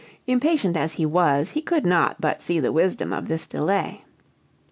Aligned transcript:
Impatient 0.25 0.75
as 0.75 0.93
he 0.93 1.05
was, 1.05 1.51
he 1.51 1.61
could 1.61 1.85
not 1.85 2.19
but 2.19 2.41
see 2.41 2.59
the 2.59 2.71
wisdom 2.71 3.13
of 3.13 3.27
this 3.27 3.45
delay. 3.45 4.03